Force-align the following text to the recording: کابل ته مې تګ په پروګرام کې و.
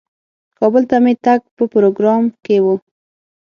کابل 0.59 0.83
ته 0.89 0.97
مې 1.03 1.13
تګ 1.25 1.41
په 1.55 1.63
پروګرام 1.73 2.23
کې 2.45 2.57
و. 2.63 2.65